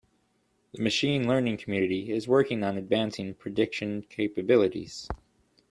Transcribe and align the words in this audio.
The 0.73 0.81
machine 0.81 1.27
learning 1.27 1.57
community 1.57 2.11
is 2.11 2.27
working 2.27 2.63
on 2.63 2.75
advancing 2.75 3.35
prediction 3.35 4.01
capabilities. 4.09 5.07